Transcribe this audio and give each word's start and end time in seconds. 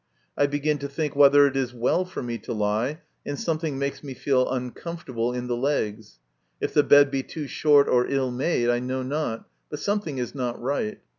I 0.35 0.47
begin 0.47 0.79
to 0.79 0.87
think 0.87 1.15
whether 1.15 1.45
it 1.45 1.55
is 1.55 1.75
well 1.75 2.05
for 2.05 2.23
me 2.23 2.39
to 2.39 2.53
lie, 2.53 3.01
and 3.23 3.39
something 3.39 3.77
makes 3.77 4.03
me 4.03 4.15
feel 4.15 4.49
uncomfortable 4.49 5.31
in 5.31 5.45
the 5.45 5.55
legs; 5.55 6.17
if 6.59 6.73
the 6.73 6.81
bed 6.81 7.11
be 7.11 7.21
too 7.21 7.45
short 7.45 7.87
or 7.87 8.07
ill 8.07 8.31
made, 8.31 8.67
I 8.67 8.79
know 8.79 9.03
not, 9.03 9.47
but 9.69 9.77
something 9.77 10.17
is 10.17 10.33
not 10.33 10.59
right. 10.59 10.97